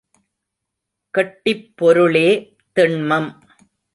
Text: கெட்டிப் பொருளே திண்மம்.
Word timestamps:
கெட்டிப் 1.13 1.73
பொருளே 1.75 2.27
திண்மம். 2.75 3.29